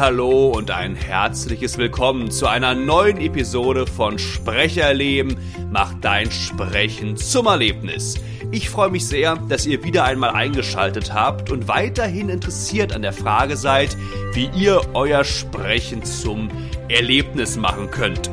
[0.00, 5.36] Hallo und ein herzliches Willkommen zu einer neuen Episode von Sprecherleben.
[5.70, 8.18] Mach dein Sprechen zum Erlebnis.
[8.50, 13.12] Ich freue mich sehr, dass ihr wieder einmal eingeschaltet habt und weiterhin interessiert an der
[13.12, 13.94] Frage seid,
[14.32, 16.48] wie ihr euer Sprechen zum
[16.88, 18.30] Erlebnis machen könnt.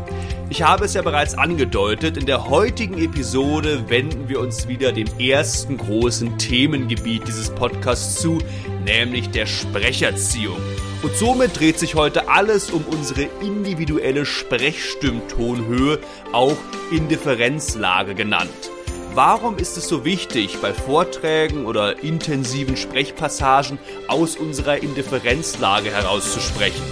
[0.50, 5.08] Ich habe es ja bereits angedeutet, in der heutigen Episode wenden wir uns wieder dem
[5.20, 8.38] ersten großen Themengebiet dieses Podcasts zu,
[8.86, 10.62] nämlich der Sprecherziehung.
[11.04, 16.00] Und somit dreht sich heute alles um unsere individuelle Sprechstimmtonhöhe,
[16.34, 16.58] auch
[16.92, 18.72] Indifferenzlage genannt.
[19.14, 26.84] Warum ist es so wichtig, bei Vorträgen oder intensiven Sprechpassagen aus unserer Indifferenzlage herauszusprechen?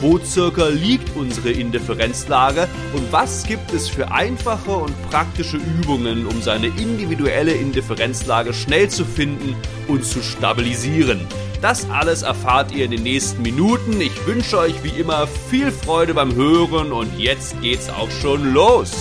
[0.00, 6.42] Wo circa liegt unsere Indifferenzlage und was gibt es für einfache und praktische Übungen, um
[6.42, 9.56] seine individuelle Indifferenzlage schnell zu finden
[9.88, 11.26] und zu stabilisieren?
[11.64, 13.98] Das alles erfahrt ihr in den nächsten Minuten.
[13.98, 18.92] Ich wünsche euch wie immer viel Freude beim Hören und jetzt geht's auch schon los.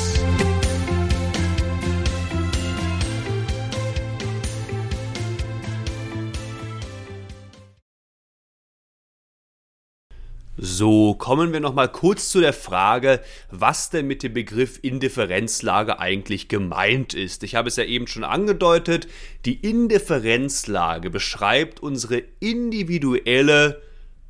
[10.66, 13.19] So, kommen wir noch mal kurz zu der Frage,
[13.52, 17.44] was denn mit dem Begriff Indifferenzlage eigentlich gemeint ist.
[17.44, 19.09] Ich habe es ja eben schon angedeutet,
[19.44, 23.81] die Indifferenzlage beschreibt unsere individuelle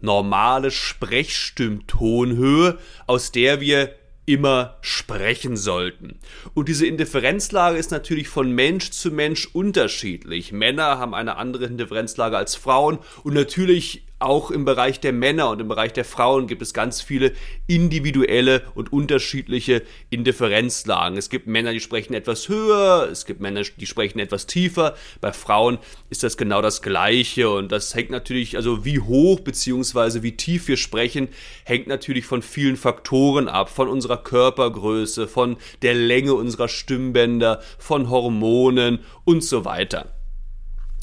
[0.02, 3.94] normale Sprechstimmtonhöhe, aus der wir
[4.26, 6.18] immer sprechen sollten.
[6.56, 10.52] Und diese Indifferenzlage ist natürlich von Mensch zu Mensch unterschiedlich.
[10.52, 15.62] Männer haben eine andere Indifferenzlage als Frauen und natürlich auch im Bereich der Männer und
[15.62, 17.34] im Bereich der Frauen gibt es ganz viele
[17.68, 21.18] individuelle und unterschiedliche Indifferenzlagen.
[21.18, 24.96] Es gibt Männer, die sprechen etwas höher, es gibt Männer, die sprechen etwas tiefer.
[25.22, 25.78] Bei Frauen
[26.10, 30.24] ist das genau das Gleiche und das hängt natürlich, also wie hoch bzw.
[30.24, 31.28] wie tief wir sprechen,
[31.66, 38.10] hängt natürlich von vielen Faktoren ab, von unserer Körpergröße, von der Länge unserer Stimmbänder, von
[38.10, 40.23] Hormonen und so weiter.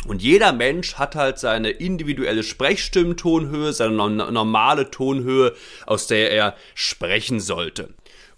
[0.07, 5.55] Und jeder Mensch hat halt seine individuelle Sprechstimmtonhöhe, seine normale Tonhöhe,
[5.87, 7.93] aus der er sprechen sollte.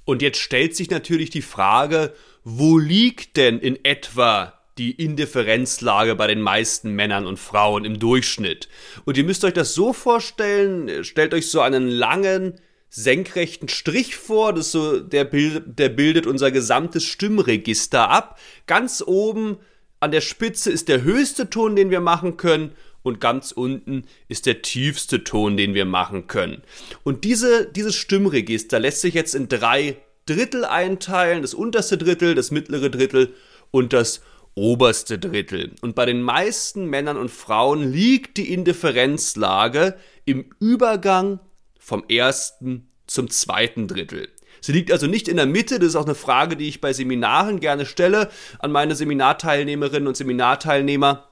[0.05, 2.13] Und jetzt stellt sich natürlich die Frage,
[2.43, 8.69] wo liegt denn in etwa die Indifferenzlage bei den meisten Männern und Frauen im Durchschnitt?
[9.05, 12.55] Und ihr müsst euch das so vorstellen, stellt euch so einen langen,
[12.89, 18.39] senkrechten Strich vor, das so, der, bild, der bildet unser gesamtes Stimmregister ab.
[18.67, 19.59] Ganz oben
[20.03, 22.73] an der Spitze ist der höchste Ton, den wir machen können
[23.05, 26.63] und ganz unten ist der tiefste Ton, den wir machen können.
[27.05, 29.97] Und diese, dieses Stimmregister lässt sich jetzt in drei
[30.27, 33.33] Drittel einteilen, das unterste Drittel, das mittlere Drittel
[33.71, 34.23] und das
[34.55, 35.71] oberste Drittel.
[35.83, 41.39] Und bei den meisten Männern und Frauen liegt die Indifferenzlage im Übergang
[41.79, 44.29] vom ersten zum zweiten Drittel.
[44.63, 45.79] Sie liegt also nicht in der Mitte.
[45.79, 48.31] Das ist auch eine Frage, die ich bei Seminaren gerne stelle
[48.61, 51.29] an meine Seminarteilnehmerinnen und Seminarteilnehmer.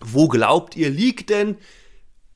[0.00, 1.56] Wo glaubt ihr, liegt denn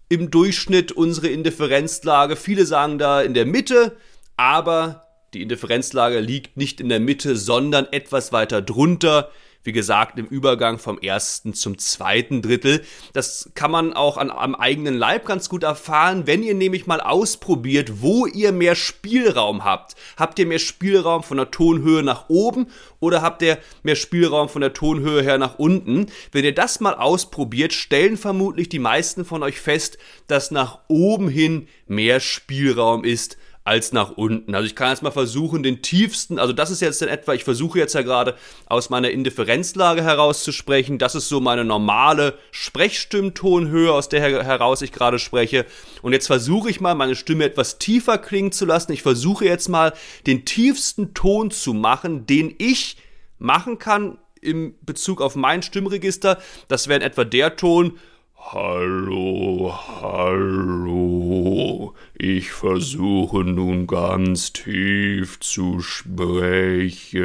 [0.09, 2.37] im Durchschnitt unsere Indifferenzlage?
[2.37, 3.97] Viele sagen da in der Mitte,
[4.37, 5.05] aber
[5.35, 9.31] die Indifferenzlage liegt nicht in der Mitte, sondern etwas weiter drunter
[9.63, 12.83] wie gesagt, im Übergang vom ersten zum zweiten Drittel.
[13.13, 17.01] Das kann man auch an, am eigenen Leib ganz gut erfahren, wenn ihr nämlich mal
[17.01, 19.97] ausprobiert, wo ihr mehr Spielraum habt.
[20.17, 22.69] Habt ihr mehr Spielraum von der Tonhöhe nach oben
[23.01, 26.07] oder habt ihr mehr Spielraum von der Tonhöhe her nach unten?
[26.33, 31.29] Wenn ihr das mal ausprobiert, stellen vermutlich die meisten von euch fest, dass nach oben
[31.29, 33.37] hin mehr Spielraum ist
[33.71, 34.53] als nach unten.
[34.57, 37.45] Also ich kann jetzt mal versuchen, den tiefsten, also das ist jetzt in etwa, ich
[37.45, 38.35] versuche jetzt ja gerade
[38.67, 40.99] aus meiner Indifferenzlage herauszusprechen.
[40.99, 45.67] Das ist so meine normale Sprechstimmtonhöhe, aus der heraus ich gerade spreche.
[46.03, 48.91] Und jetzt versuche ich mal, meine Stimme etwas tiefer klingen zu lassen.
[48.91, 49.93] Ich versuche jetzt mal,
[50.27, 52.97] den tiefsten Ton zu machen, den ich
[53.39, 56.39] machen kann im Bezug auf mein Stimmregister.
[56.67, 58.01] Das wäre in etwa der Ton,
[58.43, 67.25] Hallo, hallo, ich versuche nun ganz tief zu sprechen.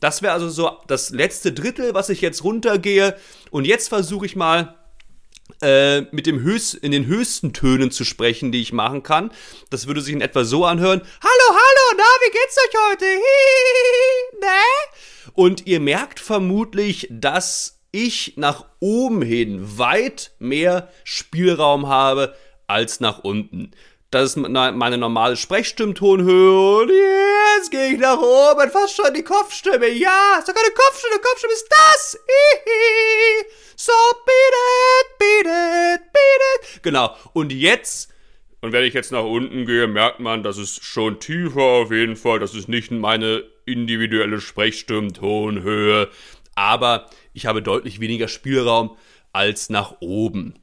[0.00, 3.16] Das wäre also so das letzte Drittel, was ich jetzt runtergehe.
[3.50, 4.78] Und jetzt versuche ich mal
[5.62, 9.32] äh, mit dem höchst, in den höchsten Tönen zu sprechen, die ich machen kann.
[9.70, 11.00] Das würde sich in etwa so anhören.
[11.00, 13.04] Hallo, hallo, na, wie geht's euch heute?
[13.04, 14.62] Hihihi, ne?
[15.34, 22.36] Und ihr merkt vermutlich, dass ich nach oben hin weit mehr Spielraum habe
[22.72, 23.70] als nach unten.
[24.10, 29.88] Das ist meine normale Sprechstimmtonhöhe und jetzt gehe ich nach oben, fast schon die Kopfstimme.
[29.88, 32.18] Ja, sogar eine Kopfstimme, Kopfstimme ist das.
[33.74, 33.92] So
[34.24, 36.82] beat it, beat it, beat it.
[36.84, 37.16] Genau.
[37.32, 38.12] Und jetzt
[38.60, 42.14] Und wenn ich jetzt nach unten gehe, merkt man, das ist schon tiefer auf jeden
[42.14, 42.38] Fall.
[42.38, 46.10] Das ist nicht meine individuelle Sprechstimmtonhöhe.
[46.54, 48.96] Aber ich habe deutlich weniger Spielraum
[49.32, 50.61] als nach oben.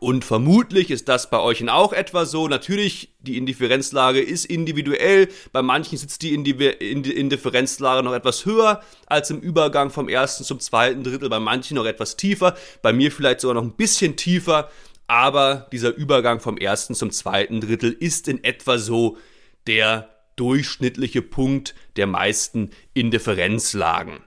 [0.00, 2.48] Und vermutlich ist das bei euch auch etwa so.
[2.48, 5.28] Natürlich, die Indifferenzlage ist individuell.
[5.52, 11.04] Bei manchen sitzt die Indifferenzlage noch etwas höher als im Übergang vom ersten zum zweiten
[11.04, 11.28] Drittel.
[11.28, 12.56] Bei manchen noch etwas tiefer.
[12.80, 14.70] Bei mir vielleicht sogar noch ein bisschen tiefer.
[15.06, 19.18] Aber dieser Übergang vom ersten zum zweiten Drittel ist in etwa so
[19.66, 24.20] der durchschnittliche Punkt der meisten Indifferenzlagen.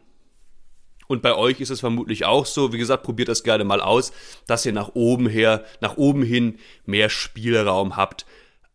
[1.07, 2.73] Und bei euch ist es vermutlich auch so.
[2.73, 4.11] Wie gesagt, probiert das gerne mal aus,
[4.47, 8.25] dass ihr nach oben her, nach oben hin mehr Spielraum habt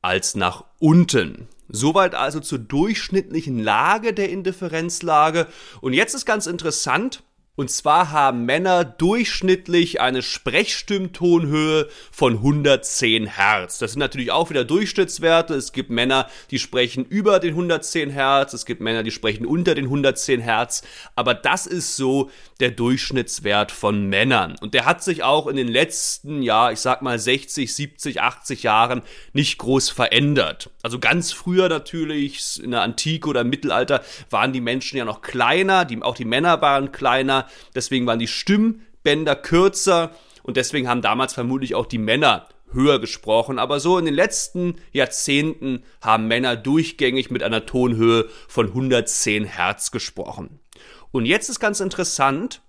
[0.02, 1.48] als nach unten.
[1.68, 5.46] Soweit also zur durchschnittlichen Lage der Indifferenzlage.
[5.80, 7.22] Und jetzt ist ganz interessant,
[7.58, 13.78] und zwar haben Männer durchschnittlich eine Sprechstimmtonhöhe von 110 Hertz.
[13.78, 15.54] Das sind natürlich auch wieder Durchschnittswerte.
[15.54, 18.52] Es gibt Männer, die sprechen über den 110 Hertz.
[18.52, 20.82] Es gibt Männer, die sprechen unter den 110 Hertz.
[21.16, 24.54] Aber das ist so der Durchschnittswert von Männern.
[24.60, 28.62] Und der hat sich auch in den letzten, ja, ich sag mal 60, 70, 80
[28.62, 29.02] Jahren
[29.32, 30.70] nicht groß verändert.
[30.84, 35.22] Also ganz früher natürlich, in der Antike oder im Mittelalter, waren die Menschen ja noch
[35.22, 35.84] kleiner.
[35.84, 40.12] Die, auch die Männer waren kleiner deswegen waren die Stimmbänder kürzer
[40.42, 43.58] und deswegen haben damals vermutlich auch die Männer höher gesprochen.
[43.58, 49.90] Aber so in den letzten Jahrzehnten haben Männer durchgängig mit einer Tonhöhe von 110 Hertz
[49.90, 50.60] gesprochen.
[51.10, 52.62] Und jetzt ist ganz interessant,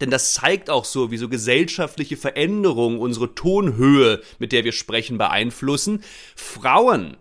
[0.00, 5.18] denn das zeigt auch so, wie so gesellschaftliche Veränderungen unsere Tonhöhe, mit der wir sprechen,
[5.18, 6.02] beeinflussen.
[6.34, 7.16] Frauen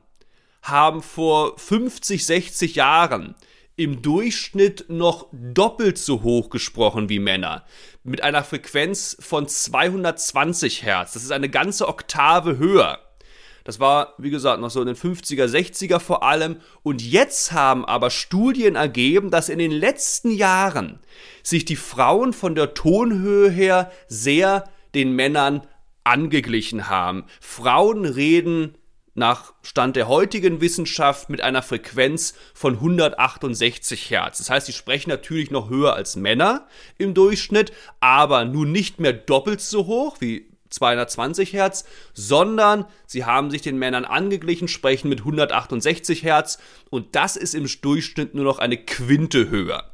[0.61, 3.35] haben vor 50, 60 Jahren
[3.75, 7.63] im Durchschnitt noch doppelt so hoch gesprochen wie Männer.
[8.03, 11.13] Mit einer Frequenz von 220 Hertz.
[11.13, 12.99] Das ist eine ganze Oktave höher.
[13.63, 16.57] Das war, wie gesagt, noch so in den 50er, 60er vor allem.
[16.83, 20.99] Und jetzt haben aber Studien ergeben, dass in den letzten Jahren
[21.43, 25.61] sich die Frauen von der Tonhöhe her sehr den Männern
[26.03, 27.25] angeglichen haben.
[27.39, 28.75] Frauen reden
[29.13, 34.37] nach Stand der heutigen Wissenschaft mit einer Frequenz von 168 Hertz.
[34.37, 36.67] Das heißt, sie sprechen natürlich noch höher als Männer
[36.97, 43.51] im Durchschnitt, aber nun nicht mehr doppelt so hoch wie 220 Hertz, sondern sie haben
[43.51, 46.59] sich den Männern angeglichen, sprechen mit 168 Hertz
[46.89, 49.91] und das ist im Durchschnitt nur noch eine Quinte höher.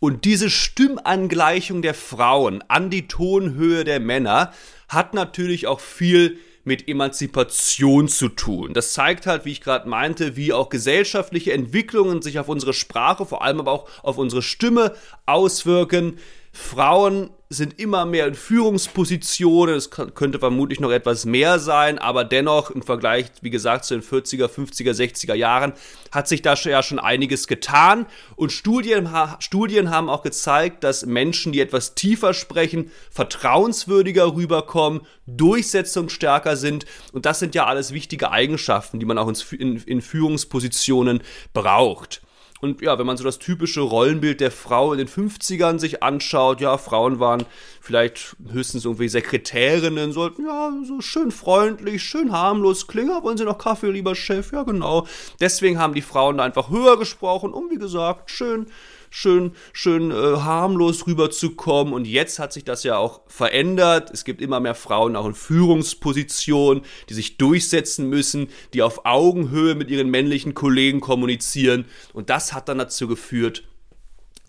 [0.00, 4.52] Und diese Stimmangleichung der Frauen an die Tonhöhe der Männer
[4.88, 8.74] hat natürlich auch viel mit Emanzipation zu tun.
[8.74, 13.26] Das zeigt halt, wie ich gerade meinte, wie auch gesellschaftliche Entwicklungen sich auf unsere Sprache,
[13.26, 14.94] vor allem aber auch auf unsere Stimme
[15.26, 16.18] auswirken.
[16.52, 19.74] Frauen sind immer mehr in Führungspositionen.
[19.74, 24.02] Es könnte vermutlich noch etwas mehr sein, aber dennoch im Vergleich, wie gesagt, zu den
[24.02, 25.72] 40er, 50er, 60er Jahren
[26.12, 28.04] hat sich da ja schon einiges getan.
[28.36, 29.08] Und Studien,
[29.38, 36.84] Studien haben auch gezeigt, dass Menschen, die etwas tiefer sprechen, vertrauenswürdiger rüberkommen, durchsetzungsstärker sind.
[37.12, 41.22] Und das sind ja alles wichtige Eigenschaften, die man auch in, in Führungspositionen
[41.54, 42.20] braucht.
[42.60, 46.60] Und ja, wenn man so das typische Rollenbild der Frau in den 50ern sich anschaut,
[46.60, 47.44] ja, Frauen waren
[47.80, 53.22] vielleicht höchstens irgendwie Sekretärinnen, sollten ja so schön freundlich, schön harmlos klingen.
[53.22, 54.52] Wollen Sie noch Kaffee, lieber Chef?
[54.52, 55.06] Ja, genau.
[55.40, 58.66] Deswegen haben die Frauen da einfach höher gesprochen, um wie gesagt, schön
[59.10, 61.92] schön, schön äh, harmlos rüberzukommen.
[61.92, 64.10] Und jetzt hat sich das ja auch verändert.
[64.10, 69.74] Es gibt immer mehr Frauen auch in Führungspositionen, die sich durchsetzen müssen, die auf Augenhöhe
[69.74, 71.86] mit ihren männlichen Kollegen kommunizieren.
[72.12, 73.64] Und das hat dann dazu geführt,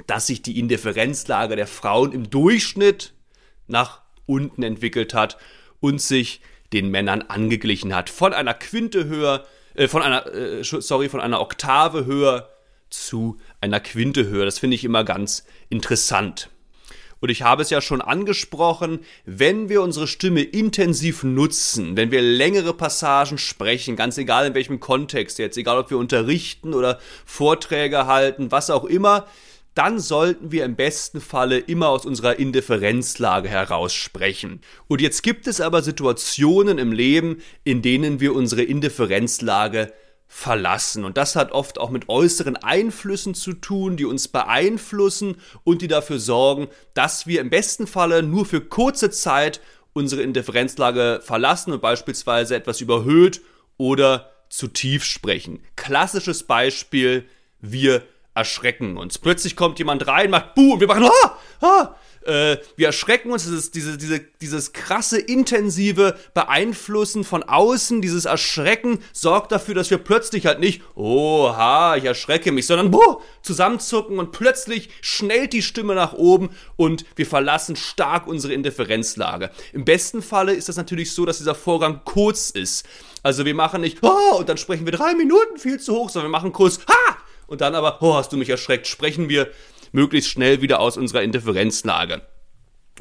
[0.07, 3.13] dass sich die Indifferenzlage der Frauen im Durchschnitt
[3.67, 5.37] nach unten entwickelt hat
[5.79, 6.41] und sich
[6.73, 8.09] den Männern angeglichen hat.
[8.09, 12.49] Von einer Quinte höher, äh, von einer, äh, sorry, von einer Oktave höher
[12.89, 14.45] zu einer Quinte höher.
[14.45, 16.49] Das finde ich immer ganz interessant.
[17.21, 22.21] Und ich habe es ja schon angesprochen, wenn wir unsere Stimme intensiv nutzen, wenn wir
[22.21, 28.05] längere Passagen sprechen, ganz egal in welchem Kontext jetzt, egal ob wir unterrichten oder Vorträge
[28.05, 29.27] halten, was auch immer,
[29.75, 34.61] dann sollten wir im besten Falle immer aus unserer Indifferenzlage heraus sprechen.
[34.87, 39.93] Und jetzt gibt es aber Situationen im Leben, in denen wir unsere Indifferenzlage
[40.31, 41.03] verlassen.
[41.03, 45.87] Und das hat oft auch mit äußeren Einflüssen zu tun, die uns beeinflussen und die
[45.87, 49.59] dafür sorgen, dass wir im besten Falle nur für kurze Zeit
[49.91, 53.41] unsere Indifferenzlage verlassen und beispielsweise etwas überhöht
[53.77, 55.63] oder zu tief sprechen.
[55.75, 57.25] Klassisches Beispiel,
[57.59, 59.17] wir erschrecken uns.
[59.17, 61.95] Plötzlich kommt jemand rein, macht Buh und wir machen ah, ah,
[62.25, 68.99] äh, wir erschrecken uns, dieses, diese, diese, dieses krasse, intensive Beeinflussen von außen, dieses Erschrecken
[69.13, 74.31] sorgt dafür, dass wir plötzlich halt nicht, oha, ich erschrecke mich, sondern boah, zusammenzucken und
[74.31, 79.49] plötzlich schnellt die Stimme nach oben und wir verlassen stark unsere Indifferenzlage.
[79.73, 82.85] Im besten Falle ist das natürlich so, dass dieser Vorgang kurz ist.
[83.23, 86.31] Also wir machen nicht, oh, und dann sprechen wir drei Minuten viel zu hoch, sondern
[86.31, 87.17] wir machen kurz, ha!
[87.49, 89.49] Und dann aber, oh, hast du mich erschreckt, sprechen wir
[89.91, 92.21] möglichst schnell wieder aus unserer Indifferenzlage.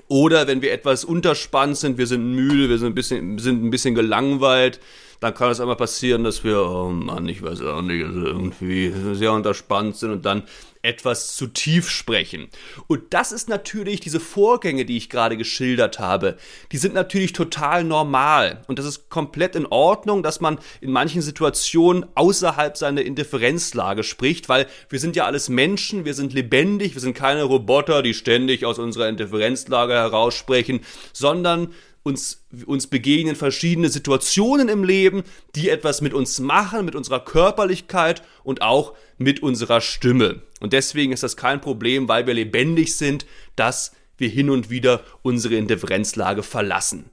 [0.09, 3.71] Oder wenn wir etwas unterspannt sind, wir sind müde, wir sind ein bisschen, sind ein
[3.71, 4.81] bisschen gelangweilt,
[5.21, 8.95] dann kann es einmal passieren, dass wir, oh Mann, ich weiß auch nicht, also irgendwie
[9.13, 10.45] sehr unterspannt sind und dann
[10.89, 12.49] etwas zu tief sprechen.
[12.87, 16.39] Und das ist natürlich, diese Vorgänge, die ich gerade geschildert habe,
[16.73, 18.63] die sind natürlich total normal.
[18.67, 24.49] Und das ist komplett in Ordnung, dass man in manchen Situationen außerhalb seiner Indifferenzlage spricht,
[24.49, 28.65] weil wir sind ja alles Menschen, wir sind lebendig, wir sind keine Roboter, die ständig
[28.65, 30.81] aus unserer Indifferenzlage heraussprechen,
[31.13, 31.75] sondern
[32.09, 35.23] uns, uns begegnen verschiedene Situationen im Leben,
[35.55, 40.43] die etwas mit uns machen, mit unserer Körperlichkeit und auch mit unserer Stimme.
[40.61, 45.05] Und deswegen ist das kein Problem, weil wir lebendig sind, dass wir hin und wieder
[45.23, 47.11] unsere Indifferenzlage verlassen.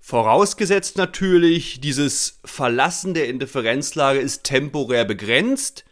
[0.00, 5.84] Vorausgesetzt natürlich, dieses Verlassen der Indifferenzlage ist temporär begrenzt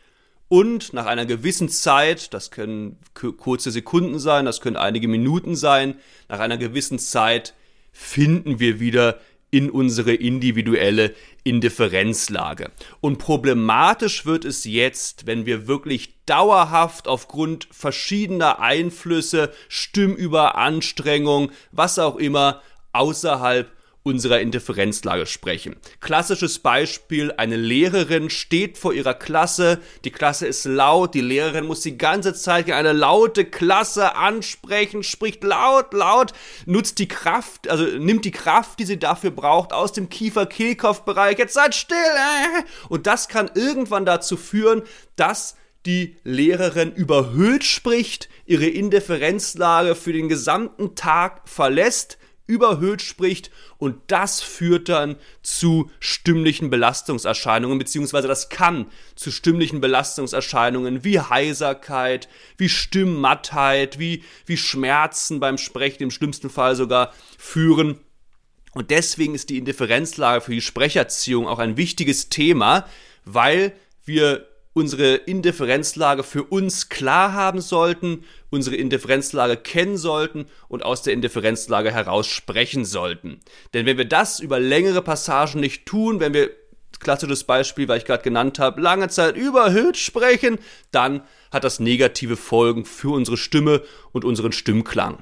[0.49, 5.95] und nach einer gewissen Zeit, das können kurze Sekunden sein, das können einige Minuten sein,
[6.29, 7.55] nach einer gewissen Zeit
[7.93, 9.21] finden wir wieder
[9.53, 12.71] in unsere individuelle Indifferenzlage.
[13.01, 22.17] Und problematisch wird es jetzt, wenn wir wirklich dauerhaft aufgrund verschiedener Einflüsse, Stimmüberanstrengung, was auch
[22.17, 23.71] immer, außerhalb
[24.03, 25.77] unserer Indifferenzlage sprechen.
[26.01, 31.81] Klassisches Beispiel, eine Lehrerin steht vor ihrer Klasse, die Klasse ist laut, die Lehrerin muss
[31.81, 36.33] die ganze Zeit eine laute Klasse ansprechen, spricht laut, laut,
[36.67, 41.55] nutzt die Kraft, also nimmt die Kraft, die sie dafür braucht, aus dem Kiefer-Kehlkopf-Bereich, jetzt
[41.55, 42.63] seid still, äh!
[42.89, 44.83] und das kann irgendwann dazu führen,
[45.17, 45.57] dass
[45.87, 54.41] die Lehrerin überhöht spricht, ihre Indifferenzlage für den gesamten Tag verlässt, überhöht spricht und das
[54.41, 63.99] führt dann zu stimmlichen Belastungserscheinungen, beziehungsweise das kann zu stimmlichen Belastungserscheinungen wie Heiserkeit, wie Stimmmattheit,
[63.99, 67.99] wie, wie Schmerzen beim Sprechen, im schlimmsten Fall sogar führen.
[68.73, 72.87] Und deswegen ist die Indifferenzlage für die Sprecherziehung auch ein wichtiges Thema,
[73.25, 73.73] weil
[74.05, 81.15] wir unsere Indifferenzlage für uns klar haben sollten, unsere Indifferenzlage kennen sollten und aus der
[81.15, 83.41] Indifferenzlage heraus sprechen sollten.
[83.75, 86.51] Denn wenn wir das über längere Passagen nicht tun, wenn wir
[87.01, 90.59] klassisches Beispiel, weil ich gerade genannt habe, lange Zeit überhöht sprechen,
[90.93, 93.83] dann hat das negative Folgen für unsere Stimme
[94.13, 95.19] und unseren Stimmklang.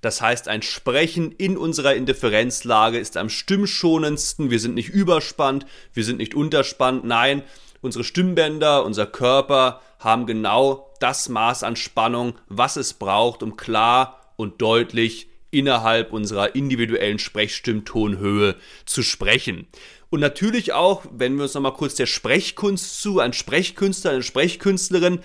[0.00, 4.50] Das heißt, ein Sprechen in unserer Indifferenzlage ist am stimmschonendsten.
[4.50, 7.04] Wir sind nicht überspannt, wir sind nicht unterspannt.
[7.04, 7.44] Nein,
[7.82, 14.20] Unsere Stimmbänder, unser Körper haben genau das Maß an Spannung, was es braucht, um klar
[14.36, 18.56] und deutlich innerhalb unserer individuellen Sprechstimmtonhöhe
[18.86, 19.66] zu sprechen.
[20.10, 25.20] Und natürlich auch, wenn wir uns nochmal kurz der Sprechkunst zu, ein Sprechkünstler, eine Sprechkünstlerin,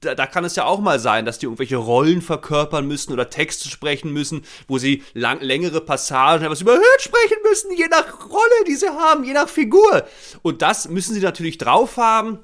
[0.00, 3.28] da, da kann es ja auch mal sein, dass die irgendwelche Rollen verkörpern müssen oder
[3.28, 8.64] Texte sprechen müssen, wo sie lang, längere Passagen etwas überhöht sprechen müssen, je nach Rolle,
[8.66, 10.06] die sie haben, je nach Figur.
[10.42, 12.38] Und das müssen sie natürlich drauf haben.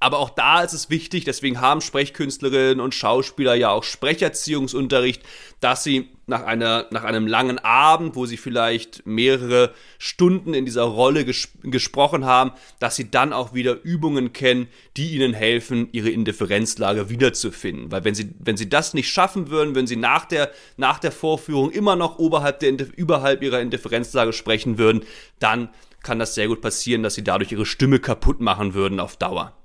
[0.00, 5.22] Aber auch da ist es wichtig, deswegen haben Sprechkünstlerinnen und Schauspieler ja auch Sprecherziehungsunterricht,
[5.60, 10.84] dass sie nach, einer, nach einem langen Abend, wo sie vielleicht mehrere Stunden in dieser
[10.84, 16.10] Rolle ges gesprochen haben, dass sie dann auch wieder Übungen kennen, die ihnen helfen, ihre
[16.10, 17.90] Indifferenzlage wiederzufinden.
[17.90, 21.12] Weil wenn sie, wenn sie das nicht schaffen würden, wenn sie nach der, nach der
[21.12, 25.02] Vorführung immer noch oberhalb, der, überhalb ihrer Indifferenzlage sprechen würden,
[25.40, 25.70] dann
[26.04, 29.57] kann das sehr gut passieren, dass sie dadurch ihre Stimme kaputt machen würden auf Dauer.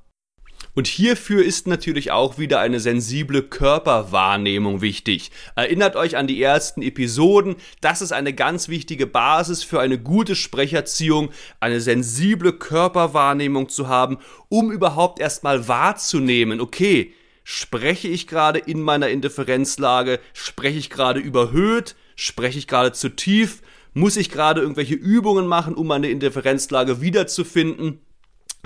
[0.76, 5.32] Und hierfür ist natürlich auch wieder eine sensible Körperwahrnehmung wichtig.
[5.56, 10.36] Erinnert euch an die ersten Episoden, das ist eine ganz wichtige Basis für eine gute
[10.36, 14.18] Sprecherziehung, eine sensible Körperwahrnehmung zu haben,
[14.50, 17.14] um überhaupt erstmal wahrzunehmen, okay,
[17.44, 23.62] spreche ich gerade in meiner Indifferenzlage, spreche ich gerade überhöht, spreche ich gerade zu tief,
[23.94, 28.00] muss ich gerade irgendwelche Übungen machen, um meine Indifferenzlage wiederzufinden?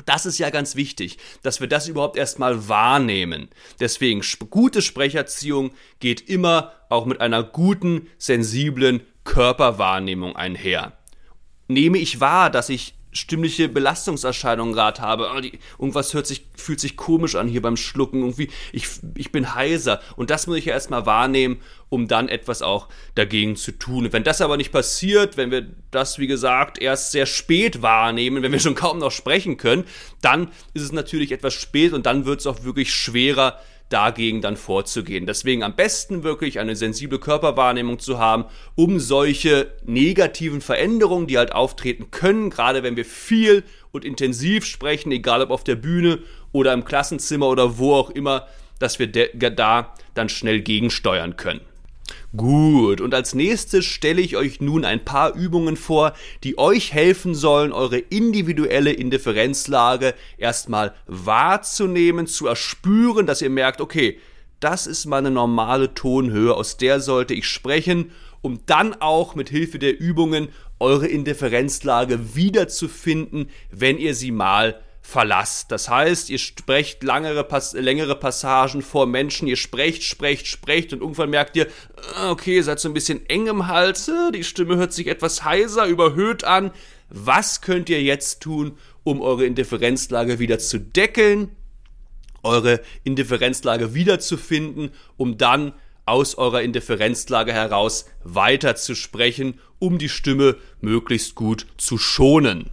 [0.05, 3.49] Das ist ja ganz wichtig, dass wir das überhaupt erstmal wahrnehmen.
[3.79, 10.93] Deswegen, gute Sprecherziehung geht immer auch mit einer guten, sensiblen Körperwahrnehmung einher.
[11.67, 15.29] Nehme ich wahr, dass ich stimmliche Belastungserscheinungen gerade habe.
[15.41, 18.21] Die, irgendwas hört sich, fühlt sich komisch an hier beim Schlucken.
[18.21, 20.01] Irgendwie, ich, ich bin heiser.
[20.15, 24.11] Und das muss ich ja erstmal wahrnehmen, um dann etwas auch dagegen zu tun.
[24.11, 28.51] Wenn das aber nicht passiert, wenn wir das, wie gesagt, erst sehr spät wahrnehmen, wenn
[28.51, 29.85] wir schon kaum noch sprechen können,
[30.21, 34.57] dann ist es natürlich etwas spät und dann wird es auch wirklich schwerer, dagegen dann
[34.57, 35.25] vorzugehen.
[35.25, 41.53] Deswegen am besten wirklich eine sensible Körperwahrnehmung zu haben, um solche negativen Veränderungen, die halt
[41.53, 46.19] auftreten können, gerade wenn wir viel und intensiv sprechen, egal ob auf der Bühne
[46.51, 48.47] oder im Klassenzimmer oder wo auch immer,
[48.79, 51.61] dass wir da dann schnell gegensteuern können.
[52.35, 57.33] Gut, und als nächstes stelle ich euch nun ein paar Übungen vor, die euch helfen
[57.33, 64.19] sollen, eure individuelle Indifferenzlage erstmal wahrzunehmen, zu erspüren, dass ihr merkt, okay,
[64.59, 69.79] das ist meine normale Tonhöhe, aus der sollte ich sprechen, um dann auch mit Hilfe
[69.79, 75.71] der Übungen eure Indifferenzlage wiederzufinden, wenn ihr sie mal verlasst.
[75.71, 80.99] Das heißt, ihr sprecht langere, Pass längere Passagen vor Menschen, ihr sprecht, sprecht, sprecht und
[80.99, 84.75] irgendwann merkt ihr, äh, okay, ihr seid so ein bisschen eng im Hals, die Stimme
[84.75, 86.71] hört sich etwas heiser, überhöht an.
[87.09, 91.55] Was könnt ihr jetzt tun, um eure Indifferenzlage wieder zu deckeln,
[92.43, 95.71] eure Indifferenzlage wiederzufinden, um dann
[96.05, 102.69] aus eurer Indifferenzlage heraus weiter zu sprechen, um die Stimme möglichst gut zu schonen.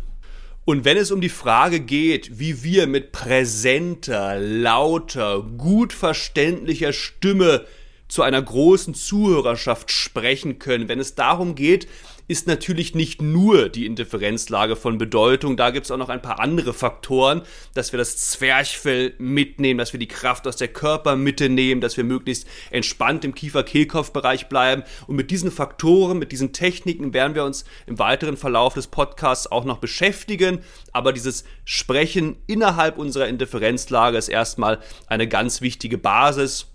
[0.64, 7.66] Und wenn es um die Frage geht, wie wir mit präsenter, lauter, gut verständlicher Stimme
[8.08, 11.86] zu einer großen Zuhörerschaft sprechen können, wenn es darum geht,
[12.26, 15.56] ist natürlich nicht nur die Indifferenzlage von Bedeutung.
[15.56, 17.42] Da gibt es auch noch ein paar andere Faktoren,
[17.74, 22.04] dass wir das Zwerchfell mitnehmen, dass wir die Kraft aus der Körpermitte nehmen, dass wir
[22.04, 24.84] möglichst entspannt im Kiefer-Kehlkopf-Bereich bleiben.
[25.06, 29.50] Und mit diesen Faktoren, mit diesen Techniken werden wir uns im weiteren Verlauf des Podcasts
[29.50, 30.60] auch noch beschäftigen.
[30.92, 36.73] Aber dieses Sprechen innerhalb unserer Indifferenzlage ist erstmal eine ganz wichtige Basis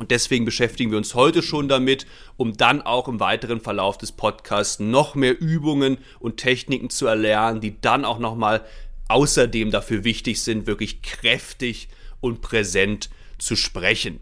[0.00, 2.06] und deswegen beschäftigen wir uns heute schon damit,
[2.38, 7.60] um dann auch im weiteren Verlauf des Podcasts noch mehr Übungen und Techniken zu erlernen,
[7.60, 8.64] die dann auch nochmal
[9.08, 11.88] außerdem dafür wichtig sind, wirklich kräftig
[12.20, 14.20] und präsent zu sprechen.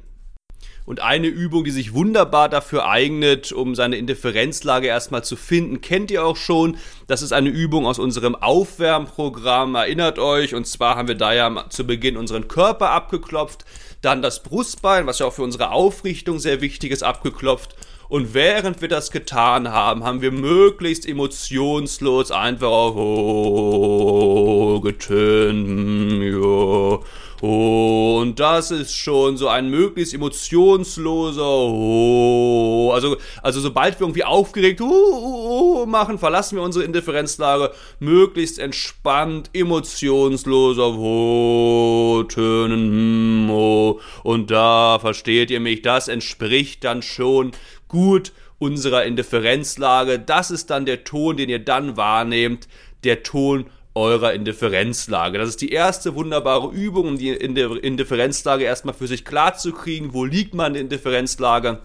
[0.88, 6.10] Und eine Übung, die sich wunderbar dafür eignet, um seine Indifferenzlage erstmal zu finden, kennt
[6.10, 6.78] ihr auch schon.
[7.06, 9.74] Das ist eine Übung aus unserem Aufwärmprogramm.
[9.74, 13.66] Erinnert euch, und zwar haben wir da ja zu Beginn unseren Körper abgeklopft
[14.00, 17.74] dann das Brustbein, was ja auch für unsere Aufrichtung sehr wichtig ist, abgeklopft.
[18.08, 25.68] Und während wir das getan haben, haben wir möglichst emotionslos einfach auf oh, getönt.
[25.68, 27.00] Hm, ja.
[27.40, 32.90] Und das ist schon so ein möglichst emotionsloser oh.
[32.92, 37.70] Also, also sobald wir irgendwie aufgeregt oh, machen, verlassen wir unsere Indifferenzlage.
[38.00, 43.48] Möglichst entspannt, emotionsloser oh, Tönen.
[43.50, 44.00] Oh.
[44.24, 47.52] Und da versteht ihr mich, das entspricht dann schon
[47.86, 50.18] gut unserer Indifferenzlage.
[50.18, 52.66] Das ist dann der Ton, den ihr dann wahrnehmt.
[53.04, 53.66] Der Ton
[53.98, 55.38] eurer Indifferenzlage.
[55.38, 60.14] Das ist die erste wunderbare Übung, um die Indifferenzlage erstmal für sich klar zu kriegen.
[60.14, 61.80] Wo liegt man in der Indifferenzlage?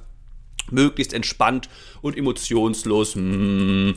[0.69, 1.69] Möglichst entspannt
[2.01, 3.15] und emotionslos.
[3.15, 3.95] Hm,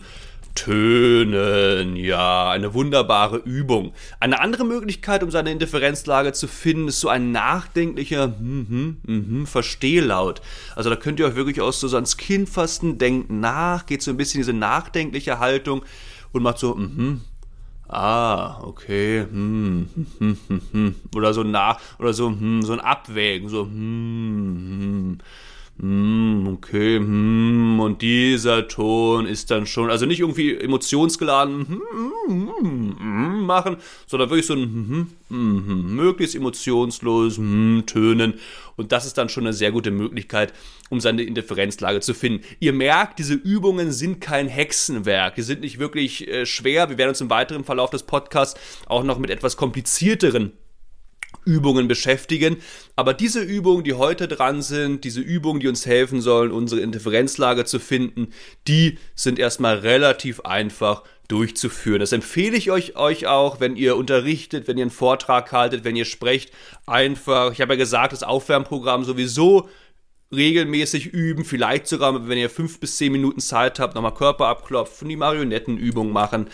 [0.54, 3.92] tönen, ja, eine wunderbare Übung.
[4.20, 8.66] Eine andere Möglichkeit, um seine Indifferenzlage zu finden, ist so ein nachdenklicher hm,
[9.06, 10.40] hm, hm, Verstehlaut.
[10.74, 14.10] Also da könnt ihr euch wirklich aus so ans Kind fassen, denkt nach, geht so
[14.10, 15.84] ein bisschen diese nachdenkliche Haltung
[16.32, 17.20] und macht so mhm,
[17.88, 19.20] Ah, okay.
[19.30, 20.94] Hm, hm, hm, hm, hm.
[21.14, 25.18] Oder so nach, oder so, hm, so ein Abwägen, so, hm, hm.
[25.78, 32.06] Hm, okay, hm, und dieser Ton ist dann schon, also nicht irgendwie emotionsgeladen hm
[33.46, 37.36] machen, sondern wirklich so ein möglichst emotionslos
[37.86, 38.34] Tönen.
[38.76, 40.52] Und das ist dann schon eine sehr gute Möglichkeit,
[40.90, 42.44] um seine Indifferenzlage zu finden.
[42.60, 45.36] Ihr merkt, diese Übungen sind kein Hexenwerk.
[45.36, 46.90] Die sind nicht wirklich äh, schwer.
[46.90, 50.52] Wir werden uns im weiteren Verlauf des Podcasts auch noch mit etwas komplizierteren
[51.46, 52.58] Übungen beschäftigen.
[52.96, 57.64] Aber diese Übungen, die heute dran sind, diese Übungen, die uns helfen sollen, unsere Indifferenzlage
[57.64, 58.28] zu finden,
[58.68, 62.00] die sind erstmal relativ einfach durchzuführen.
[62.00, 65.96] Das empfehle ich euch, euch auch, wenn ihr unterrichtet, wenn ihr einen Vortrag haltet, wenn
[65.96, 66.52] ihr sprecht.
[66.86, 69.68] Einfach, ich habe ja gesagt, das Aufwärmprogramm sowieso
[70.32, 75.08] regelmäßig üben, vielleicht sogar, wenn ihr fünf bis zehn Minuten Zeit habt, nochmal Körper abklopfen,
[75.08, 76.48] die Marionettenübung machen.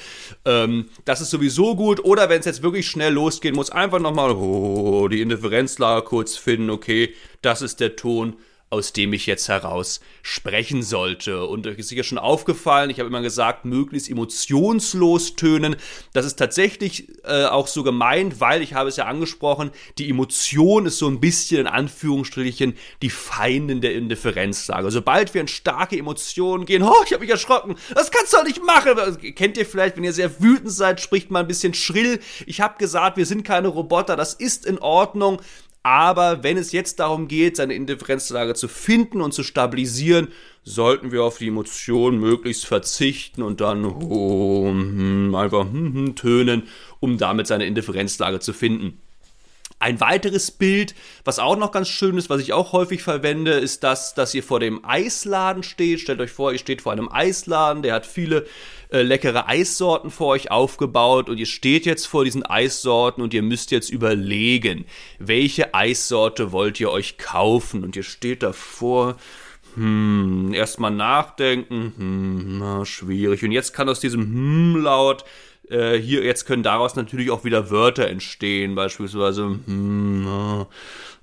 [0.45, 2.05] Ähm, das ist sowieso gut.
[2.05, 6.71] Oder wenn es jetzt wirklich schnell losgehen muss, einfach nochmal oh, die Indifferenzlage kurz finden.
[6.71, 8.37] Okay, das ist der Ton,
[8.73, 11.45] aus dem ich jetzt heraus sprechen sollte.
[11.45, 15.77] Und euch ist sicher schon aufgefallen, ich habe immer gesagt, möglichst emotionslos tönen.
[16.15, 20.87] Das ist tatsächlich äh, auch so gemeint, weil ich habe es ja angesprochen, die Emotion
[20.87, 24.91] ist so ein bisschen in Anführungsstrichen die Feindin der Indifferenzlage.
[24.91, 28.45] Sobald wir in starke Emotionen gehen, oh, ich habe mich erschrocken, das kannst du doch
[28.45, 28.97] nicht machen.
[29.35, 32.21] Kennt ihr vielleicht, wenn ihr sehr wütend seid, spricht mal ein bisschen schrill.
[32.47, 35.43] Ich habe gesagt, wir sind keine Roboter, das ist in Ordnung.
[35.83, 40.29] Aber wenn es jetzt darum geht, seine Indifferenzlage zu finden und zu stabilisieren,
[40.63, 46.69] sollten wir auf die Emotionen möglichst verzichten und dann oh, hm, einfach hm, hm, tönen,
[47.01, 49.01] um damit seine Indifferenzlage zu finden.
[49.83, 53.83] Ein weiteres Bild, was auch noch ganz schön ist, was ich auch häufig verwende, ist
[53.83, 55.99] das, dass ihr vor dem Eisladen steht.
[55.99, 58.47] Stellt euch vor, ihr steht vor einem Eisladen, der hat viele
[58.93, 63.43] äh, leckere Eissorten vor euch aufgebaut und ihr steht jetzt vor diesen Eissorten und ihr
[63.43, 64.87] müsst jetzt überlegen,
[65.19, 69.17] welche Eissorte wollt ihr euch kaufen und ihr steht davor.
[69.75, 73.43] Hm, erstmal nachdenken, hm, na, schwierig.
[73.45, 75.25] Und jetzt kann aus diesem hm laut
[75.69, 80.67] äh, hier, jetzt können daraus natürlich auch wieder Wörter entstehen, beispielsweise, hm,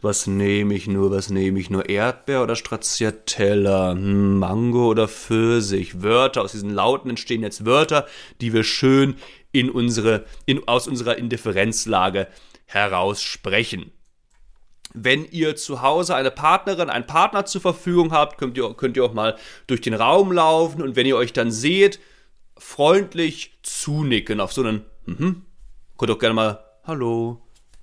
[0.01, 6.01] was nehme ich nur, was nehme ich nur, Erdbeer oder Stracciatella, hm, Mango oder Pfirsich,
[6.01, 8.07] Wörter, aus diesen Lauten entstehen jetzt Wörter,
[8.41, 9.15] die wir schön
[9.51, 12.27] in unsere, in, aus unserer Indifferenzlage
[12.65, 13.91] heraus sprechen.
[14.93, 19.05] Wenn ihr zu Hause eine Partnerin, einen Partner zur Verfügung habt, könnt ihr, könnt ihr
[19.05, 21.99] auch mal durch den Raum laufen und wenn ihr euch dann seht,
[22.57, 25.45] freundlich zunicken auf so einen, mhm,
[25.97, 27.41] könnt auch gerne mal Hallo,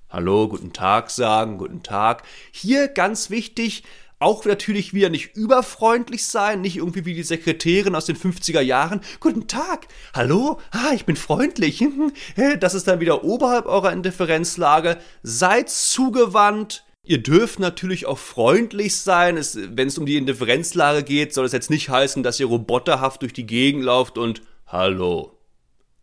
[0.09, 2.23] Hallo, guten Tag sagen, guten Tag.
[2.53, 3.83] Hier ganz wichtig,
[4.19, 9.01] auch natürlich wieder nicht überfreundlich sein, nicht irgendwie wie die Sekretärin aus den 50er Jahren.
[9.19, 11.83] Guten Tag, hallo, ah, ich bin freundlich.
[12.61, 14.97] Das ist dann wieder oberhalb eurer Indifferenzlage.
[15.23, 16.85] Seid zugewandt.
[17.07, 19.35] Ihr dürft natürlich auch freundlich sein.
[19.37, 23.31] wenn es um die Indifferenzlage geht, soll es jetzt nicht heißen, dass ihr roboterhaft durch
[23.31, 25.31] die Gegend lauft und Hallo.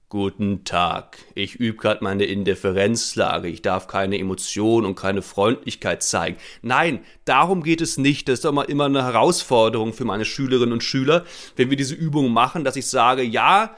[0.08, 1.18] Guten Tag.
[1.34, 3.48] Ich übe gerade meine Indifferenzlage.
[3.48, 6.38] Ich darf keine Emotion und keine Freundlichkeit zeigen.
[6.62, 8.26] Nein, darum geht es nicht.
[8.26, 11.94] Das ist doch mal immer eine Herausforderung für meine Schülerinnen und Schüler, wenn wir diese
[11.94, 13.76] Übung machen, dass ich sage, ja,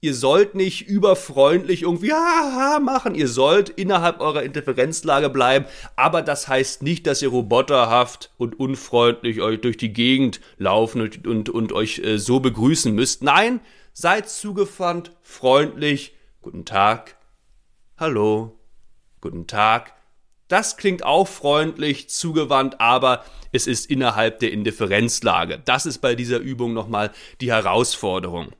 [0.00, 3.14] ihr sollt nicht überfreundlich irgendwie haha machen.
[3.14, 5.66] Ihr sollt innerhalb eurer Indifferenzlage bleiben.
[5.96, 11.26] Aber das heißt nicht, dass ihr roboterhaft und unfreundlich euch durch die Gegend laufen und,
[11.26, 13.22] und, und euch äh, so begrüßen müsst.
[13.22, 13.60] Nein,
[14.00, 17.16] Seid zugewandt, freundlich, guten Tag,
[17.96, 18.56] hallo,
[19.20, 19.92] guten Tag.
[20.46, 25.60] Das klingt auch freundlich, zugewandt, aber es ist innerhalb der Indifferenzlage.
[25.64, 28.52] Das ist bei dieser Übung nochmal die Herausforderung.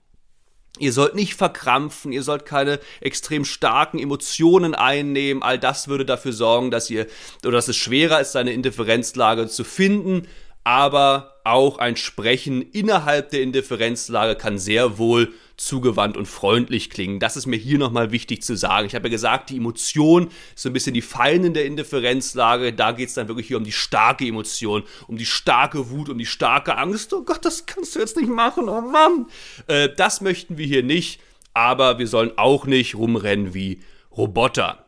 [0.79, 5.43] Ihr sollt nicht verkrampfen, ihr sollt keine extrem starken Emotionen einnehmen.
[5.43, 7.07] All das würde dafür sorgen, dass ihr
[7.43, 10.27] oder dass es schwerer ist, seine Indifferenzlage zu finden
[10.69, 17.19] aber auch ein Sprechen innerhalb der Indifferenzlage kann sehr wohl zugewandt und freundlich klingen.
[17.19, 18.87] Das ist mir hier nochmal wichtig zu sagen.
[18.87, 22.73] Ich habe ja gesagt, die Emotion ist so ein bisschen die Feindin der Indifferenzlage.
[22.73, 26.17] Da geht es dann wirklich hier um die starke Emotion, um die starke Wut, um
[26.17, 27.13] die starke Angst.
[27.13, 29.27] Oh Gott, das kannst du jetzt nicht machen, oh Mann.
[29.67, 31.21] Äh, das möchten wir hier nicht,
[31.55, 33.81] aber wir sollen auch nicht rumrennen wie
[34.17, 34.88] Roboter.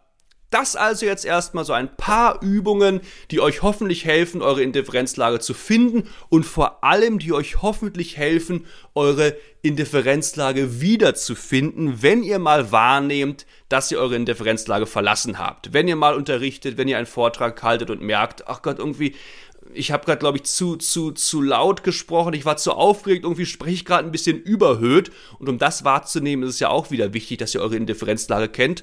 [0.51, 5.55] Das also jetzt erstmal so ein paar Übungen, die euch hoffentlich helfen, eure Indifferenzlage zu
[5.55, 13.47] finden und vor allem, die euch hoffentlich helfen, eure Indifferenzlage wiederzufinden, wenn ihr mal wahrnehmt,
[13.69, 15.73] dass ihr eure Indifferenzlage verlassen habt.
[15.73, 19.15] Wenn ihr mal unterrichtet, wenn ihr einen Vortrag haltet und merkt, ach Gott, irgendwie
[19.73, 23.47] ich habe gerade, glaube ich, zu, zu, zu laut gesprochen, ich war zu aufgeregt, irgendwie
[23.47, 25.13] spreche ich gerade ein bisschen überhöht.
[25.39, 28.83] Und um das wahrzunehmen, ist es ja auch wieder wichtig, dass ihr eure Indifferenzlage kennt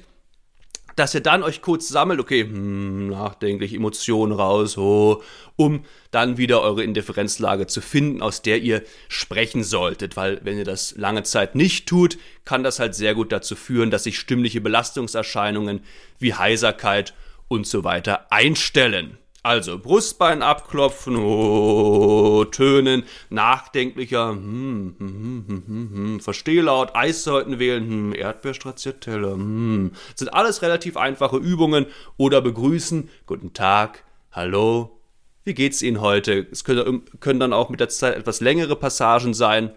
[0.98, 5.22] dass ihr dann euch kurz sammelt, okay, hm, nachdenklich, Emotionen raus, oh,
[5.56, 10.16] um dann wieder eure Indifferenzlage zu finden, aus der ihr sprechen solltet.
[10.16, 13.90] Weil wenn ihr das lange Zeit nicht tut, kann das halt sehr gut dazu führen,
[13.90, 15.80] dass sich stimmliche Belastungserscheinungen
[16.18, 17.14] wie Heiserkeit
[17.48, 19.18] und so weiter einstellen.
[19.48, 27.88] Also Brustbein abklopfen, oh, tönen, nachdenklicher, hm, hm, hm, hm, hm, hm Verstehlaut, Eissorten wählen,
[27.88, 29.92] hm, Erdbeerstracciatella, hm.
[30.14, 31.86] Sind alles relativ einfache Übungen
[32.18, 35.00] oder begrüßen, guten Tag, hallo,
[35.44, 36.46] wie geht's Ihnen heute?
[36.52, 39.70] Es können dann auch mit der Zeit etwas längere Passagen sein.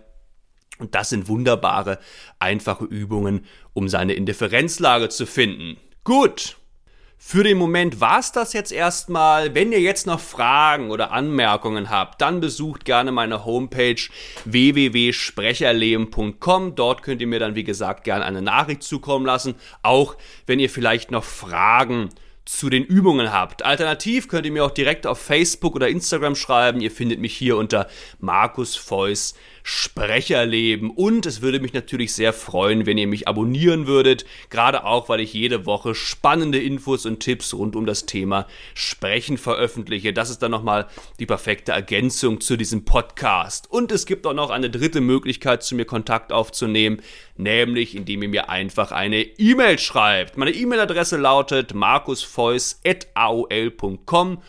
[0.79, 1.99] Und das sind wunderbare,
[2.39, 5.77] einfache Übungen, um seine Indifferenzlage zu finden.
[6.03, 6.57] Gut,
[7.23, 9.53] für den Moment war es das jetzt erstmal.
[9.53, 14.01] Wenn ihr jetzt noch Fragen oder Anmerkungen habt, dann besucht gerne meine Homepage
[14.45, 16.73] www.sprecherleben.com.
[16.73, 19.53] Dort könnt ihr mir dann, wie gesagt, gerne eine Nachricht zukommen lassen.
[19.84, 22.10] Auch wenn ihr vielleicht noch Fragen
[22.45, 23.63] zu den Übungen habt.
[23.63, 26.81] Alternativ könnt ihr mir auch direkt auf Facebook oder Instagram schreiben.
[26.81, 27.88] Ihr findet mich hier unter
[28.19, 30.89] Markus Feuss Sprecherleben.
[30.89, 34.26] Und es würde mich natürlich sehr freuen, wenn ihr mich abonnieren würdet.
[34.50, 39.38] Gerade auch, weil ich jede Woche spannende Infos und Tipps rund um das Thema Sprechen
[39.38, 40.13] veröffentliche.
[40.13, 40.88] Das ist dann nochmal
[41.19, 43.69] die perfekte Ergänzung zu diesem Podcast.
[43.69, 47.02] Und es gibt auch noch eine dritte Möglichkeit, zu mir Kontakt aufzunehmen,
[47.38, 50.38] nämlich indem ihr mir einfach eine E-Mail schreibt.
[50.38, 54.41] Meine E-Mail-Adresse lautet markusfeuss.aol.com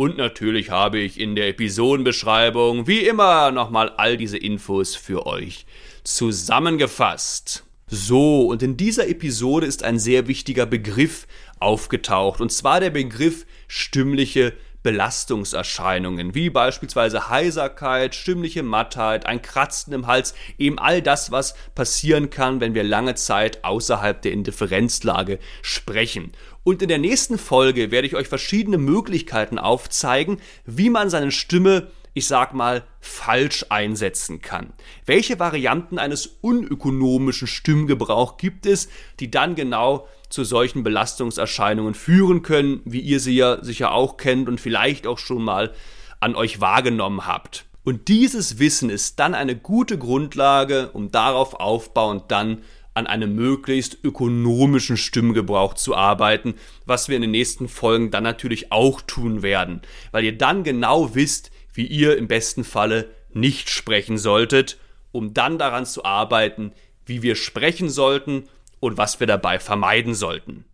[0.00, 5.66] und natürlich habe ich in der Episodenbeschreibung wie immer nochmal all diese Infos für euch
[6.04, 7.66] zusammengefasst.
[7.86, 11.26] So, und in dieser Episode ist ein sehr wichtiger Begriff
[11.58, 20.06] aufgetaucht, und zwar der Begriff stimmliche Belastungserscheinungen, wie beispielsweise Heiserkeit, stimmliche Mattheit, ein Kratzen im
[20.06, 26.32] Hals, eben all das, was passieren kann, wenn wir lange Zeit außerhalb der Indifferenzlage sprechen.
[26.62, 31.88] Und in der nächsten Folge werde ich euch verschiedene Möglichkeiten aufzeigen, wie man seine Stimme
[32.14, 34.72] ich sag mal, falsch einsetzen kann.
[35.06, 38.88] Welche Varianten eines unökonomischen Stimmgebrauch gibt es,
[39.20, 44.48] die dann genau zu solchen Belastungserscheinungen führen können, wie ihr sie ja sicher auch kennt
[44.48, 45.72] und vielleicht auch schon mal
[46.20, 47.64] an euch wahrgenommen habt.
[47.82, 53.98] Und dieses Wissen ist dann eine gute Grundlage, um darauf aufbauend dann an einem möglichst
[54.04, 56.54] ökonomischen Stimmgebrauch zu arbeiten,
[56.86, 59.80] was wir in den nächsten Folgen dann natürlich auch tun werden,
[60.12, 64.76] weil ihr dann genau wisst, wie ihr im besten Falle nicht sprechen solltet,
[65.12, 66.72] um dann daran zu arbeiten,
[67.06, 70.66] wie wir sprechen sollten und was wir dabei vermeiden sollten.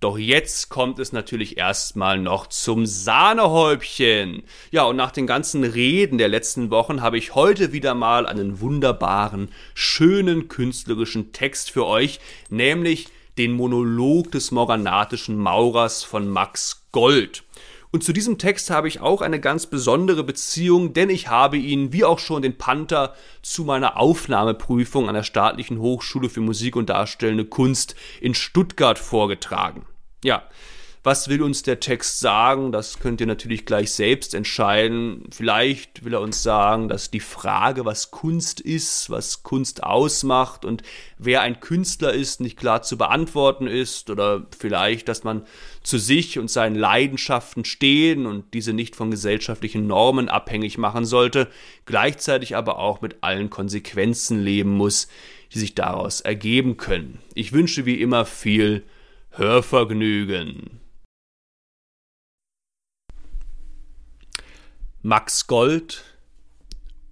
[0.00, 4.44] Doch jetzt kommt es natürlich erstmal noch zum Sahnehäubchen.
[4.70, 8.60] Ja, und nach den ganzen Reden der letzten Wochen habe ich heute wieder mal einen
[8.60, 17.44] wunderbaren, schönen künstlerischen Text für euch, nämlich den Monolog des morganatischen Maurers von Max Gold.
[17.94, 21.92] Und zu diesem Text habe ich auch eine ganz besondere Beziehung, denn ich habe ihn,
[21.92, 26.90] wie auch schon den Panther, zu meiner Aufnahmeprüfung an der Staatlichen Hochschule für Musik und
[26.90, 29.86] Darstellende Kunst in Stuttgart vorgetragen.
[30.24, 30.42] Ja,
[31.04, 32.72] was will uns der Text sagen?
[32.72, 35.24] Das könnt ihr natürlich gleich selbst entscheiden.
[35.30, 40.82] Vielleicht will er uns sagen, dass die Frage, was Kunst ist, was Kunst ausmacht und
[41.18, 44.08] wer ein Künstler ist, nicht klar zu beantworten ist.
[44.08, 45.42] Oder vielleicht, dass man
[45.82, 51.48] zu sich und seinen Leidenschaften stehen und diese nicht von gesellschaftlichen Normen abhängig machen sollte,
[51.84, 55.08] gleichzeitig aber auch mit allen Konsequenzen leben muss,
[55.52, 57.18] die sich daraus ergeben können.
[57.34, 58.84] Ich wünsche wie immer viel
[59.32, 60.83] Hörvergnügen.
[65.06, 66.02] Max Gold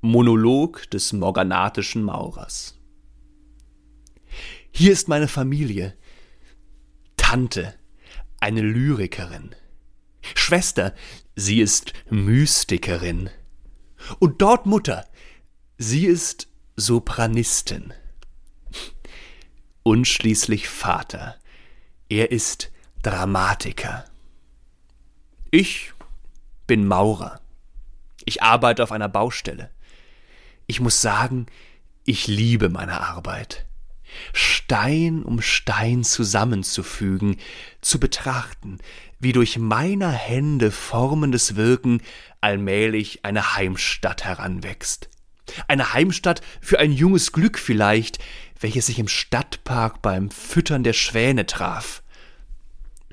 [0.00, 2.80] Monolog des morganatischen Maurers
[4.70, 5.94] Hier ist meine Familie.
[7.18, 7.74] Tante,
[8.40, 9.54] eine Lyrikerin.
[10.34, 10.94] Schwester,
[11.36, 13.28] sie ist Mystikerin.
[14.18, 15.06] Und dort Mutter,
[15.76, 17.92] sie ist Sopranistin.
[19.82, 21.36] Und schließlich Vater,
[22.08, 24.06] er ist Dramatiker.
[25.50, 25.92] Ich
[26.66, 27.41] bin Maurer.
[28.24, 29.70] Ich arbeite auf einer Baustelle.
[30.66, 31.46] Ich muss sagen,
[32.04, 33.66] ich liebe meine Arbeit.
[34.32, 37.38] Stein um Stein zusammenzufügen,
[37.80, 38.78] zu betrachten,
[39.18, 42.02] wie durch meiner Hände formendes Wirken
[42.40, 45.08] allmählich eine Heimstatt heranwächst.
[45.68, 48.18] Eine Heimstatt für ein junges Glück vielleicht,
[48.60, 52.02] welches sich im Stadtpark beim Füttern der Schwäne traf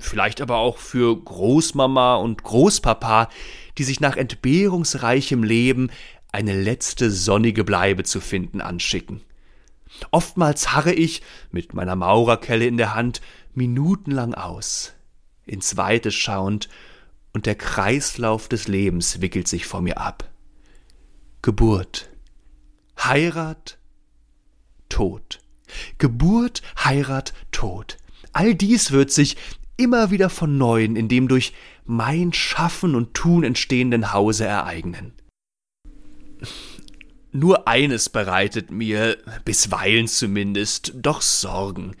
[0.00, 3.28] vielleicht aber auch für Großmama und Großpapa,
[3.78, 5.90] die sich nach entbehrungsreichem Leben
[6.32, 9.22] eine letzte sonnige Bleibe zu finden anschicken.
[10.10, 13.20] Oftmals harre ich, mit meiner Maurerkelle in der Hand,
[13.54, 14.92] minutenlang aus,
[15.46, 16.68] ins Weite schauend,
[17.32, 20.28] und der Kreislauf des Lebens wickelt sich vor mir ab.
[21.42, 22.10] Geburt,
[22.98, 23.78] Heirat,
[24.88, 25.40] Tod.
[25.98, 27.96] Geburt, Heirat, Tod.
[28.32, 29.36] All dies wird sich
[29.80, 31.52] immer wieder von neuem in dem durch
[31.86, 35.12] mein Schaffen und Tun entstehenden Hause ereignen.
[37.32, 41.96] Nur eines bereitet mir, bisweilen zumindest, doch Sorgen.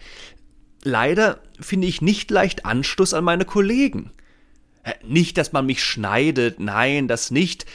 [0.82, 4.10] Leider finde ich nicht leicht Anschluss an meine Kollegen.
[4.82, 7.66] Äh, nicht, dass man mich schneidet, nein, das nicht.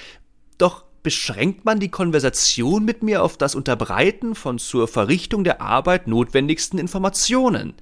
[0.57, 6.07] Doch beschränkt man die Konversation mit mir auf das Unterbreiten von zur Verrichtung der Arbeit
[6.07, 7.75] notwendigsten Informationen.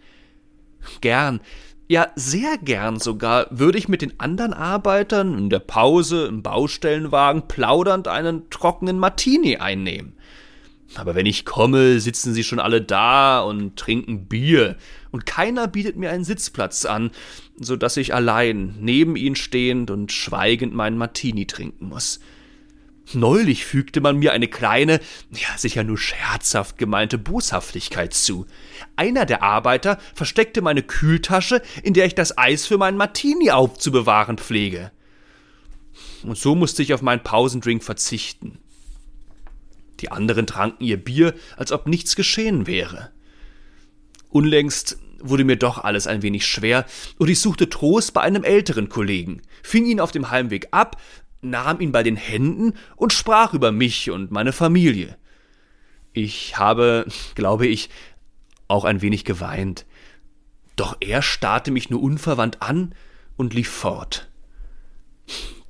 [1.02, 1.40] Gern
[1.94, 7.48] ja, sehr gern sogar würde ich mit den anderen Arbeitern in der Pause im Baustellenwagen
[7.48, 10.14] plaudernd einen trockenen Martini einnehmen.
[10.96, 14.76] Aber wenn ich komme, sitzen sie schon alle da und trinken Bier,
[15.12, 17.12] und keiner bietet mir einen Sitzplatz an,
[17.60, 22.20] so dass ich allein neben ihnen stehend und schweigend meinen Martini trinken muss.
[23.12, 25.00] Neulich fügte man mir eine kleine,
[25.32, 28.48] ja sicher nur scherzhaft gemeinte Boshaftigkeit zu.
[28.96, 34.38] Einer der Arbeiter versteckte meine Kühltasche, in der ich das Eis für meinen Martini aufzubewahren
[34.38, 34.92] pflege.
[36.24, 38.60] Und so musste ich auf meinen Pausendrink verzichten.
[40.00, 43.12] Die anderen tranken ihr Bier, als ob nichts geschehen wäre.
[44.30, 46.86] Unlängst wurde mir doch alles ein wenig schwer,
[47.18, 51.00] und ich suchte Trost bei einem älteren Kollegen, fing ihn auf dem Heimweg ab,
[51.44, 55.18] nahm ihn bei den Händen und sprach über mich und meine Familie.
[56.14, 57.90] Ich habe, glaube ich,
[58.68, 59.86] auch ein wenig geweint.
[60.76, 62.96] Doch er starrte mich nur unverwandt an
[63.36, 64.32] und lief fort.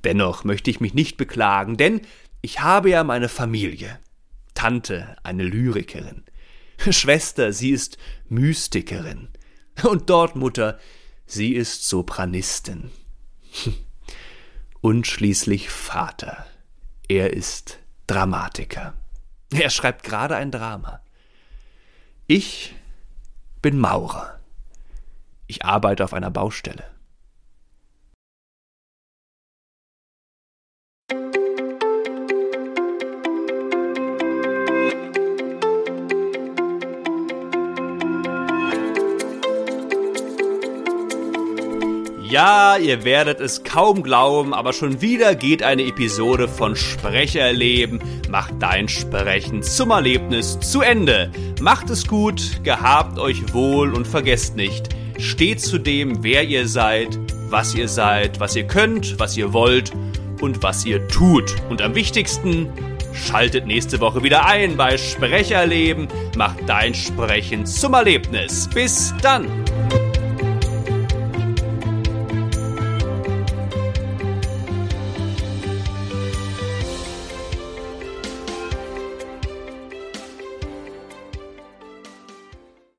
[0.04, 2.00] Dennoch möchte ich mich nicht beklagen, denn
[2.42, 3.98] ich habe ja meine Familie.
[4.54, 6.24] Tante, eine Lyrikerin.
[6.90, 9.28] Schwester, sie ist Mystikerin.
[9.82, 10.78] Und dort Mutter,
[11.26, 12.90] sie ist Sopranistin.
[14.84, 16.44] Und schließlich Vater.
[17.08, 18.92] Er ist Dramatiker.
[19.50, 21.00] Er schreibt gerade ein Drama.
[22.26, 22.74] Ich
[23.62, 24.38] bin Maurer.
[25.46, 26.84] Ich arbeite auf einer Baustelle.
[42.34, 48.00] Ja, ihr werdet es kaum glauben, aber schon wieder geht eine Episode von Sprecherleben.
[48.28, 51.30] Macht dein Sprechen zum Erlebnis zu Ende.
[51.60, 57.16] Macht es gut, gehabt euch wohl und vergesst nicht, steht zu dem, wer ihr seid,
[57.50, 59.92] was ihr seid, was ihr könnt, was ihr wollt
[60.40, 61.54] und was ihr tut.
[61.70, 62.68] Und am wichtigsten,
[63.12, 66.08] schaltet nächste Woche wieder ein bei Sprecherleben.
[66.36, 68.68] Macht dein Sprechen zum Erlebnis.
[68.74, 69.63] Bis dann!